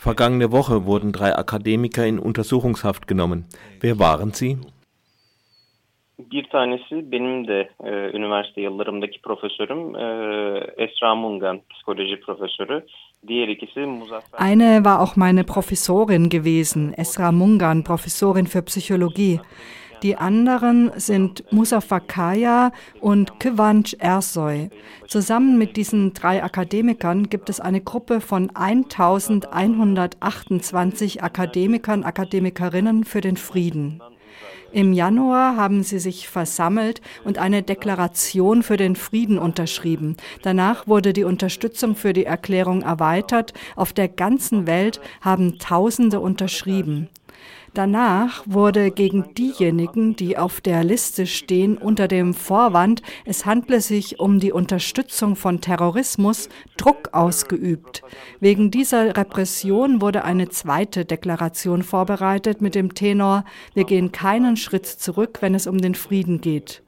Vergangene 0.00 0.50
Woche 0.52 0.86
wurden 0.86 1.12
drei 1.12 1.34
Akademiker 1.36 2.06
in 2.06 2.18
Untersuchungshaft 2.18 3.06
genommen. 3.06 3.46
Wer 3.80 3.98
waren 3.98 4.32
sie? 4.32 4.58
Bir 6.18 6.44
tanesi 6.48 7.12
benim 7.12 7.46
de 7.46 7.68
e, 7.84 7.90
üniversite 8.16 8.60
yıllarımdaki 8.60 9.22
profesörüm 9.22 9.96
e, 9.96 10.04
Esra 10.76 11.14
Mungan, 11.14 11.60
psikoloji 11.70 12.20
profesörü. 12.20 12.86
Diğer 13.28 13.48
ikisi 13.48 13.80
Muzaffer. 13.80 14.40
Eine 14.40 14.84
war 14.84 15.00
auch 15.02 15.16
meine 15.16 15.44
Professorin 15.44 16.28
gewesen, 16.28 16.94
Esra 16.96 17.32
Mungan, 17.32 17.84
Professorin 17.84 18.46
für 18.46 18.62
Psychologie. 18.62 19.40
Die 20.02 20.16
anderen 20.16 20.90
sind 20.96 21.44
Musafa 21.52 22.00
Kaya 22.00 22.72
und 23.00 23.40
Kıvanç 23.40 23.96
Ersoy. 23.98 24.68
Zusammen 25.08 25.56
mit 25.58 25.76
diesen 25.76 26.12
drei 26.12 26.44
Akademikern 26.44 27.30
gibt 27.30 27.48
es 27.48 27.60
eine 27.60 27.80
Gruppe 27.80 28.20
von 28.20 28.50
1128 28.54 31.22
Akademikern, 31.22 32.02
Akademikerinnen 32.04 33.04
für 33.04 33.22
den 33.22 33.36
Frieden. 33.36 34.02
Im 34.72 34.92
Januar 34.92 35.56
haben 35.56 35.82
sie 35.82 35.98
sich 35.98 36.28
versammelt 36.28 37.00
und 37.24 37.38
eine 37.38 37.62
Deklaration 37.62 38.62
für 38.62 38.76
den 38.76 38.96
Frieden 38.96 39.38
unterschrieben. 39.38 40.18
Danach 40.42 40.86
wurde 40.86 41.14
die 41.14 41.24
Unterstützung 41.24 41.96
für 41.96 42.12
die 42.12 42.26
Erklärung 42.26 42.82
erweitert. 42.82 43.54
Auf 43.76 43.94
der 43.94 44.08
ganzen 44.08 44.66
Welt 44.66 45.00
haben 45.22 45.58
Tausende 45.58 46.20
unterschrieben. 46.20 47.08
Danach 47.76 48.42
wurde 48.46 48.90
gegen 48.90 49.34
diejenigen, 49.34 50.16
die 50.16 50.38
auf 50.38 50.62
der 50.62 50.82
Liste 50.82 51.26
stehen, 51.26 51.76
unter 51.76 52.08
dem 52.08 52.32
Vorwand, 52.32 53.02
es 53.26 53.44
handle 53.44 53.82
sich 53.82 54.18
um 54.18 54.40
die 54.40 54.50
Unterstützung 54.50 55.36
von 55.36 55.60
Terrorismus, 55.60 56.48
Druck 56.78 57.10
ausgeübt. 57.12 58.02
Wegen 58.40 58.70
dieser 58.70 59.14
Repression 59.14 60.00
wurde 60.00 60.24
eine 60.24 60.48
zweite 60.48 61.04
Deklaration 61.04 61.82
vorbereitet 61.82 62.62
mit 62.62 62.74
dem 62.74 62.94
Tenor, 62.94 63.44
wir 63.74 63.84
gehen 63.84 64.10
keinen 64.10 64.56
Schritt 64.56 64.86
zurück, 64.86 65.38
wenn 65.42 65.54
es 65.54 65.66
um 65.66 65.76
den 65.76 65.94
Frieden 65.94 66.40
geht. 66.40 66.82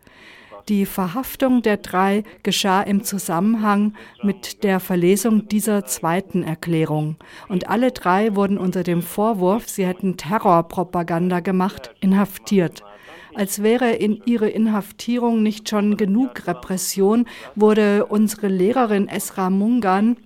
Die 0.69 0.85
Verhaftung 0.85 1.63
der 1.63 1.79
drei 1.79 2.25
geschah 2.43 2.83
im 2.83 3.03
Zusammenhang 3.03 3.95
mit 4.23 4.65
der 4.65 4.81
Verlesung 4.81 5.49
dieser 5.49 5.87
zweiten 5.87 6.43
Erklärung. 6.43 7.17
Und 7.49 7.71
alle 7.71 7.91
drei 7.91 8.37
wurden 8.37 8.59
unter 8.59 8.83
dem 8.83 9.01
Vorwurf, 9.01 9.67
sie 9.67 9.87
hätten 9.87 10.19
Terrorpropaganda 10.19 11.41
gemacht, 11.41 11.95
inhaftiert. 12.01 12.83
Als 13.35 13.63
wäre 13.63 13.93
in 13.93 14.21
ihre 14.27 14.51
Inhaftierung 14.51 15.43
nicht 15.43 15.71
schon 15.71 15.97
genug 15.97 16.47
Repression, 16.47 17.27
wurde 17.55 18.05
unsere 18.05 18.49
Lehrerin 18.49 19.09
Esra 19.09 19.49
Mungan 19.49 20.17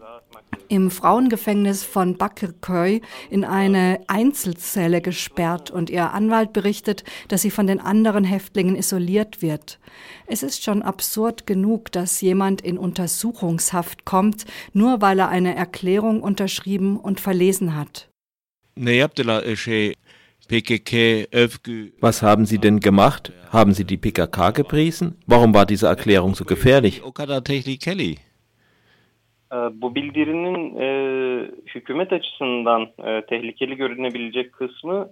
im 0.68 0.90
Frauengefängnis 0.90 1.84
von 1.84 2.16
Bakırköy 2.16 3.00
in 3.30 3.44
eine 3.44 4.00
Einzelzelle 4.06 5.00
gesperrt 5.00 5.70
und 5.70 5.90
ihr 5.90 6.12
Anwalt 6.12 6.52
berichtet, 6.52 7.04
dass 7.28 7.42
sie 7.42 7.50
von 7.50 7.66
den 7.66 7.80
anderen 7.80 8.24
Häftlingen 8.24 8.76
isoliert 8.76 9.42
wird. 9.42 9.78
Es 10.26 10.42
ist 10.42 10.62
schon 10.62 10.82
absurd 10.82 11.46
genug, 11.46 11.92
dass 11.92 12.20
jemand 12.20 12.60
in 12.60 12.78
Untersuchungshaft 12.78 14.04
kommt, 14.04 14.44
nur 14.72 15.00
weil 15.00 15.18
er 15.18 15.28
eine 15.28 15.54
Erklärung 15.54 16.22
unterschrieben 16.22 16.98
und 16.98 17.20
verlesen 17.20 17.76
hat. 17.76 18.08
Was 22.00 22.22
haben 22.22 22.46
Sie 22.46 22.58
denn 22.58 22.80
gemacht? 22.80 23.32
Haben 23.50 23.74
Sie 23.74 23.84
die 23.84 23.96
PKK 23.96 24.50
gepriesen? 24.50 25.16
Warum 25.26 25.54
war 25.54 25.66
diese 25.66 25.86
Erklärung 25.86 26.34
so 26.34 26.44
gefährlich? 26.44 27.02
Bu 29.72 29.94
bildirinin 29.94 30.76
e, 30.80 30.86
hükümet 31.74 32.12
açısından 32.12 32.82
e, 32.82 33.26
tehlikeli 33.26 33.76
görünebilecek 33.76 34.52
kısmı 34.52 35.08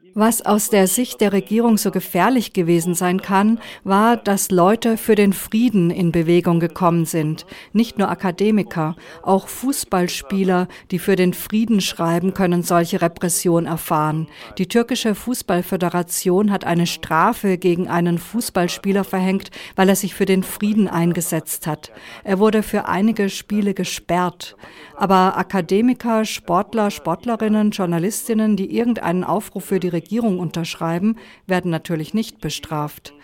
değil. 0.00 0.12
Was 0.14 0.46
aus 0.46 0.70
der 0.70 0.86
Sicht 0.86 1.20
der 1.20 1.32
Regierung 1.32 1.76
so 1.76 1.90
gefährlich 1.90 2.52
gewesen 2.52 2.94
sein 2.94 3.20
kann, 3.20 3.58
war, 3.82 4.16
dass 4.16 4.52
Leute 4.52 4.96
für 4.96 5.16
den 5.16 5.32
Frieden 5.32 5.90
in 5.90 6.12
Bewegung 6.12 6.60
gekommen 6.60 7.04
sind. 7.04 7.46
Nicht 7.72 7.98
nur 7.98 8.10
Akademiker, 8.10 8.94
auch 9.24 9.48
Fußballspieler, 9.48 10.68
die 10.92 11.00
für 11.00 11.16
den 11.16 11.34
Frieden 11.34 11.80
schreiben, 11.80 12.32
können 12.32 12.62
solche 12.62 13.02
Repression 13.02 13.66
erfahren. 13.66 14.28
Die 14.56 14.68
türkische 14.68 15.16
Fußballföderation 15.16 16.52
hat 16.52 16.64
eine 16.64 16.86
Strafe 16.86 17.58
gegen 17.58 17.88
einen 17.88 18.18
Fußballspieler 18.18 19.02
verhängt, 19.02 19.50
weil 19.74 19.88
er 19.88 19.96
sich 19.96 20.14
für 20.14 20.26
den 20.26 20.44
Frieden 20.44 20.86
eingesetzt 20.86 21.66
hat. 21.66 21.90
Er 22.22 22.38
wurde 22.38 22.62
für 22.62 22.86
einige 22.86 23.28
Spiele 23.28 23.74
gesperrt. 23.74 24.54
Aber 24.94 25.39
Akademiker, 25.40 26.26
Sportler, 26.26 26.90
Sportlerinnen, 26.90 27.70
Journalistinnen, 27.70 28.56
die 28.56 28.76
irgendeinen 28.76 29.24
Aufruf 29.24 29.64
für 29.64 29.80
die 29.80 29.88
Regierung 29.88 30.38
unterschreiben, 30.38 31.16
werden 31.46 31.70
natürlich 31.70 32.12
nicht 32.12 32.42
bestraft. 32.42 33.14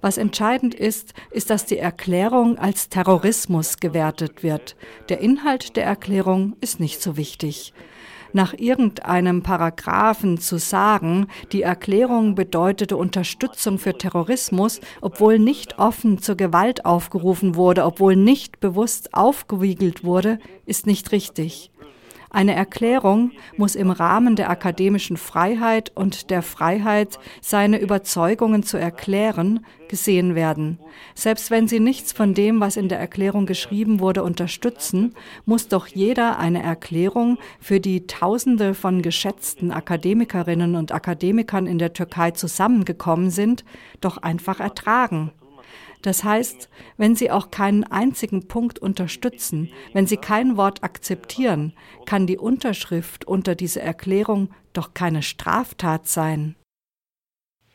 Was 0.00 0.16
entscheidend 0.16 0.74
ist, 0.74 1.12
ist, 1.30 1.50
dass 1.50 1.66
die 1.66 1.76
Erklärung 1.76 2.58
als 2.58 2.88
Terrorismus 2.88 3.76
gewertet 3.76 4.42
wird. 4.42 4.74
Der 5.10 5.20
Inhalt 5.20 5.76
der 5.76 5.84
Erklärung 5.84 6.56
ist 6.62 6.80
nicht 6.80 7.02
so 7.02 7.18
wichtig 7.18 7.74
nach 8.36 8.54
irgendeinem 8.56 9.42
Paragraphen 9.42 10.38
zu 10.38 10.58
sagen, 10.58 11.26
die 11.50 11.62
Erklärung 11.62 12.36
bedeutete 12.36 12.96
Unterstützung 12.96 13.78
für 13.78 13.98
Terrorismus, 13.98 14.80
obwohl 15.00 15.40
nicht 15.40 15.80
offen 15.80 16.18
zur 16.18 16.36
Gewalt 16.36 16.84
aufgerufen 16.84 17.56
wurde, 17.56 17.84
obwohl 17.84 18.14
nicht 18.14 18.60
bewusst 18.60 19.12
aufgewiegelt 19.14 20.04
wurde, 20.04 20.38
ist 20.66 20.86
nicht 20.86 21.10
richtig. 21.10 21.72
Eine 22.30 22.54
Erklärung 22.54 23.32
muss 23.56 23.74
im 23.74 23.90
Rahmen 23.90 24.36
der 24.36 24.50
akademischen 24.50 25.16
Freiheit 25.16 25.92
und 25.94 26.30
der 26.30 26.42
Freiheit, 26.42 27.18
seine 27.40 27.78
Überzeugungen 27.78 28.62
zu 28.62 28.76
erklären, 28.76 29.64
gesehen 29.88 30.34
werden. 30.34 30.78
Selbst 31.14 31.50
wenn 31.50 31.68
sie 31.68 31.80
nichts 31.80 32.12
von 32.12 32.34
dem, 32.34 32.60
was 32.60 32.76
in 32.76 32.88
der 32.88 32.98
Erklärung 32.98 33.46
geschrieben 33.46 34.00
wurde, 34.00 34.22
unterstützen, 34.24 35.14
muss 35.44 35.68
doch 35.68 35.86
jeder 35.86 36.38
eine 36.38 36.62
Erklärung 36.62 37.38
für 37.60 37.80
die 37.80 38.06
Tausende 38.06 38.74
von 38.74 39.02
geschätzten 39.02 39.70
Akademikerinnen 39.70 40.74
und 40.74 40.92
Akademikern 40.92 41.66
in 41.66 41.78
der 41.78 41.92
Türkei 41.92 42.32
zusammengekommen 42.32 43.30
sind, 43.30 43.64
doch 44.00 44.18
einfach 44.18 44.60
ertragen. 44.60 45.30
Das 46.06 46.22
heißt, 46.22 46.68
wenn 46.98 47.16
Sie 47.16 47.32
auch 47.32 47.50
keinen 47.50 47.82
einzigen 47.82 48.46
Punkt 48.46 48.78
unterstützen, 48.78 49.70
wenn 49.92 50.06
Sie 50.06 50.16
kein 50.16 50.56
Wort 50.56 50.84
akzeptieren, 50.84 51.72
kann 52.04 52.28
die 52.28 52.38
Unterschrift 52.38 53.24
unter 53.24 53.56
diese 53.56 53.80
Erklärung 53.82 54.54
doch 54.72 54.94
keine 54.94 55.22
Straftat 55.22 56.06
sein. 56.06 56.54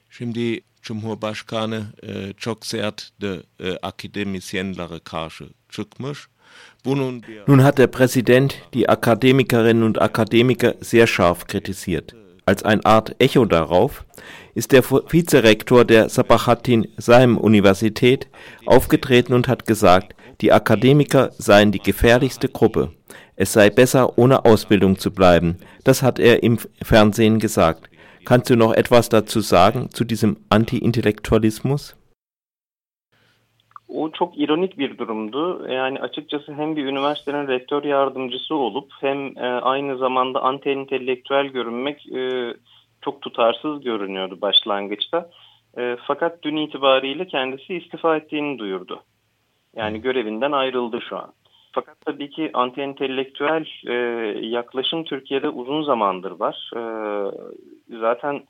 Şimdi 0.09 0.63
Cumhurbaşkanı 0.81 1.93
e, 2.03 2.33
çok 2.37 2.65
sert 2.65 3.11
de 3.21 3.43
e, 3.59 3.77
akademisyenlere 3.81 4.99
karşı 4.99 5.49
çıkmış. 5.69 6.27
Nun 7.47 7.59
hat 7.59 7.77
der 7.77 7.87
Präsident 7.87 8.55
die 8.73 8.89
Akademikerinnen 8.89 9.83
und 9.83 10.01
Akademiker 10.01 10.75
sehr 10.81 11.07
scharf 11.07 11.47
kritisiert. 11.47 12.15
Als 12.45 12.63
eine 12.63 12.85
Art 12.85 13.15
Echo 13.19 13.45
darauf 13.45 14.05
ist 14.55 14.71
der 14.71 14.83
Vizerektor 14.83 15.85
der 15.85 16.09
Sabahattin 16.09 16.87
Saim 16.97 17.37
Universität 17.37 18.27
aufgetreten 18.65 19.33
und 19.33 19.47
hat 19.47 19.65
gesagt, 19.65 20.15
die 20.41 20.51
Akademiker 20.51 21.31
seien 21.37 21.71
die 21.71 21.79
gefährlichste 21.79 22.49
Gruppe. 22.49 22.91
Es 23.35 23.53
sei 23.53 23.69
besser, 23.69 24.17
ohne 24.17 24.45
Ausbildung 24.45 24.97
zu 24.97 25.11
bleiben. 25.11 25.57
Das 25.83 26.01
hat 26.01 26.19
er 26.19 26.43
im 26.43 26.59
Fernsehen 26.81 27.39
gesagt. 27.39 27.89
Kannst 28.25 28.49
du 28.49 28.55
noch 28.55 28.73
etwas 28.73 29.09
dazu 29.09 29.39
sagen, 29.41 29.89
zu 29.91 30.03
diesem 30.03 30.37
Anti-Intellektualismus? 30.49 31.95
O 33.93 34.11
çok 34.11 34.39
ironik 34.39 34.77
bir 34.77 34.97
durumdu. 34.97 35.67
Yani 35.69 35.99
açıkçası 35.99 36.53
hem 36.53 36.75
bir 36.75 36.85
üniversitenin 36.85 37.47
rektör 37.47 37.83
yardımcısı 37.83 38.55
olup 38.55 38.91
hem 38.99 39.37
e, 39.37 39.47
aynı 39.61 39.97
zamanda 39.97 40.41
anti 40.41 40.69
entelektüel 40.69 41.45
görünmek 41.45 42.07
e, 42.13 42.53
çok 43.01 43.21
tutarsız 43.21 43.83
görünüyordu 43.83 44.41
başlangıçta. 44.41 45.29
E, 45.77 45.97
fakat 46.07 46.43
dün 46.43 46.55
itibariyle 46.55 47.27
kendisi 47.27 47.75
istifa 47.75 48.17
ettiğini 48.17 48.59
duyurdu. 48.59 49.03
Yani 49.75 50.01
görevinden 50.01 50.51
ayrıldı 50.51 50.99
şu 51.09 51.17
an. 51.17 51.33
Fakat 51.71 52.01
tabii 52.05 52.29
ki 52.29 52.49
anti 52.53 52.81
entelektüel 52.81 53.65
e, 53.87 53.93
yaklaşım 54.47 55.03
Türkiye'de 55.03 55.49
uzun 55.49 55.83
zamandır 55.83 56.31
var. 56.31 56.71
E, 56.75 56.81
zaten 57.99 58.43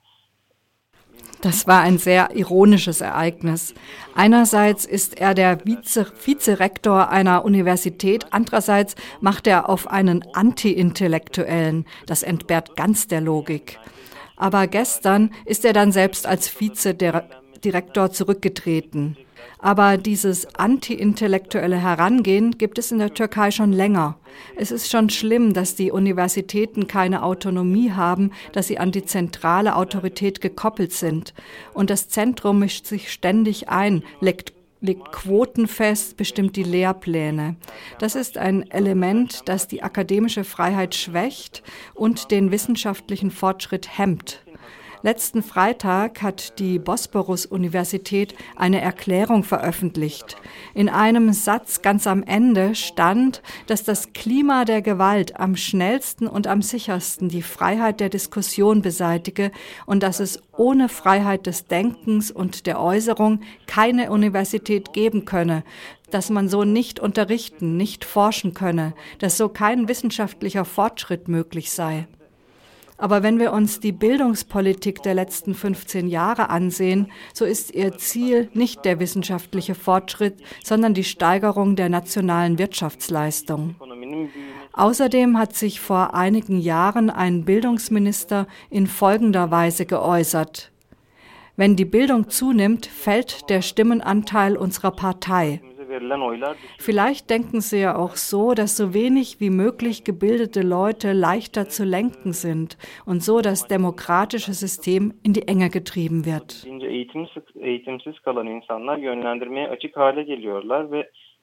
Das 1.41 1.65
war 1.65 1.81
ein 1.81 1.97
sehr 1.97 2.35
ironisches 2.35 3.01
Ereignis. 3.01 3.73
Einerseits 4.13 4.85
ist 4.85 5.19
er 5.19 5.33
der 5.33 5.65
Vize 5.65 6.05
Vizerektor 6.23 7.09
einer 7.09 7.43
Universität, 7.43 8.27
andererseits 8.29 8.95
macht 9.21 9.47
er 9.47 9.67
auf 9.67 9.87
einen 9.87 10.23
Anti-Intellektuellen. 10.33 11.85
Das 12.05 12.21
entbehrt 12.21 12.75
ganz 12.75 13.07
der 13.07 13.21
Logik. 13.21 13.79
Aber 14.37 14.67
gestern 14.67 15.31
ist 15.45 15.65
er 15.65 15.73
dann 15.73 15.91
selbst 15.91 16.27
als 16.27 16.47
Vizedirektor 16.47 18.11
zurückgetreten. 18.11 19.17
Aber 19.59 19.97
dieses 19.97 20.55
anti-intellektuelle 20.55 21.77
Herangehen 21.77 22.57
gibt 22.57 22.77
es 22.79 22.91
in 22.91 22.99
der 22.99 23.13
Türkei 23.13 23.51
schon 23.51 23.71
länger. 23.71 24.17
Es 24.55 24.71
ist 24.71 24.89
schon 24.89 25.09
schlimm, 25.09 25.53
dass 25.53 25.75
die 25.75 25.91
Universitäten 25.91 26.87
keine 26.87 27.23
Autonomie 27.23 27.91
haben, 27.91 28.31
dass 28.53 28.67
sie 28.67 28.79
an 28.79 28.91
die 28.91 29.05
zentrale 29.05 29.75
Autorität 29.75 30.41
gekoppelt 30.41 30.93
sind. 30.93 31.33
Und 31.73 31.89
das 31.89 32.09
Zentrum 32.09 32.59
mischt 32.59 32.85
sich 32.85 33.11
ständig 33.11 33.69
ein, 33.69 34.03
legt 34.19 34.53
legt 34.81 35.11
Quoten 35.11 35.67
fest, 35.67 36.17
bestimmt 36.17 36.55
die 36.55 36.63
Lehrpläne. 36.63 37.55
Das 37.99 38.15
ist 38.15 38.37
ein 38.37 38.69
Element, 38.71 39.43
das 39.45 39.67
die 39.67 39.83
akademische 39.83 40.43
Freiheit 40.43 40.95
schwächt 40.95 41.61
und 41.93 42.31
den 42.31 42.51
wissenschaftlichen 42.51 43.31
Fortschritt 43.31 43.97
hemmt. 43.97 44.41
Letzten 45.03 45.41
Freitag 45.41 46.21
hat 46.21 46.59
die 46.59 46.77
Bosporus-Universität 46.77 48.35
eine 48.55 48.81
Erklärung 48.81 49.43
veröffentlicht. 49.43 50.37
In 50.75 50.89
einem 50.89 51.33
Satz 51.33 51.81
ganz 51.81 52.05
am 52.05 52.21
Ende 52.21 52.75
stand, 52.75 53.41
dass 53.65 53.83
das 53.83 54.13
Klima 54.13 54.63
der 54.63 54.83
Gewalt 54.83 55.39
am 55.39 55.55
schnellsten 55.55 56.27
und 56.27 56.45
am 56.45 56.61
sichersten 56.61 57.29
die 57.29 57.41
Freiheit 57.41 57.99
der 57.99 58.09
Diskussion 58.09 58.83
beseitige 58.83 59.51
und 59.87 60.03
dass 60.03 60.19
es 60.19 60.39
ohne 60.55 60.87
Freiheit 60.87 61.47
des 61.47 61.65
Denkens 61.65 62.29
und 62.29 62.67
der 62.67 62.79
Äußerung 62.79 63.41
keine 63.65 64.11
Universität 64.11 64.93
geben 64.93 65.25
könne, 65.25 65.63
dass 66.11 66.29
man 66.29 66.47
so 66.47 66.63
nicht 66.63 66.99
unterrichten, 66.99 67.75
nicht 67.75 68.05
forschen 68.05 68.53
könne, 68.53 68.93
dass 69.17 69.37
so 69.37 69.49
kein 69.49 69.87
wissenschaftlicher 69.87 70.63
Fortschritt 70.63 71.27
möglich 71.27 71.71
sei. 71.71 72.07
Aber 73.01 73.23
wenn 73.23 73.39
wir 73.39 73.51
uns 73.51 73.79
die 73.79 73.91
Bildungspolitik 73.91 75.01
der 75.01 75.15
letzten 75.15 75.55
15 75.55 76.07
Jahre 76.07 76.51
ansehen, 76.51 77.11
so 77.33 77.45
ist 77.45 77.73
ihr 77.73 77.97
Ziel 77.97 78.47
nicht 78.53 78.85
der 78.85 78.99
wissenschaftliche 78.99 79.73
Fortschritt, 79.73 80.35
sondern 80.63 80.93
die 80.93 81.03
Steigerung 81.03 81.75
der 81.75 81.89
nationalen 81.89 82.59
Wirtschaftsleistung. 82.59 83.75
Außerdem 84.73 85.39
hat 85.39 85.55
sich 85.55 85.81
vor 85.81 86.13
einigen 86.13 86.59
Jahren 86.59 87.09
ein 87.09 87.43
Bildungsminister 87.43 88.45
in 88.69 88.85
folgender 88.85 89.49
Weise 89.49 89.87
geäußert. 89.87 90.71
Wenn 91.55 91.75
die 91.75 91.85
Bildung 91.85 92.29
zunimmt, 92.29 92.85
fällt 92.85 93.49
der 93.49 93.63
Stimmenanteil 93.63 94.55
unserer 94.55 94.91
Partei. 94.91 95.59
Vielleicht 96.79 97.29
denken 97.29 97.61
Sie 97.61 97.79
ja 97.79 97.95
auch 97.95 98.15
so, 98.15 98.53
dass 98.53 98.77
so 98.77 98.93
wenig 98.93 99.39
wie 99.39 99.49
möglich 99.49 100.03
gebildete 100.03 100.61
Leute 100.61 101.13
leichter 101.13 101.69
zu 101.69 101.83
lenken 101.83 102.33
sind 102.33 102.77
und 103.05 103.23
so 103.23 103.41
das 103.41 103.67
demokratische 103.67 104.53
System 104.53 105.13
in 105.23 105.33
die 105.33 105.47
Enge 105.47 105.69
getrieben 105.69 106.25
wird. 106.25 106.65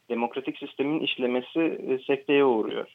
demokratik 0.08 0.58
sistemin 0.58 1.00
işlemesi 1.00 2.00
sekteye 2.06 2.44
uğruyor. 2.44 2.86